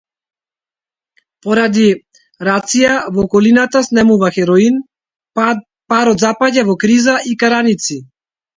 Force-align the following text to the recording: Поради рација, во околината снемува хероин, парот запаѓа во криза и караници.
Поради 1.47 1.83
рација, 2.47 2.95
во 3.19 3.27
околината 3.29 3.83
снемува 3.89 4.31
хероин, 4.39 4.81
парот 5.41 6.27
запаѓа 6.27 6.67
во 6.73 6.79
криза 6.87 7.17
и 7.35 7.41
караници. 7.47 8.03